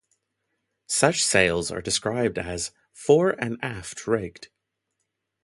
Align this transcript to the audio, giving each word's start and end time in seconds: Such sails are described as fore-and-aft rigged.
Such 0.87 1.23
sails 1.23 1.69
are 1.69 1.83
described 1.83 2.39
as 2.39 2.71
fore-and-aft 2.91 4.07
rigged. 4.07 4.47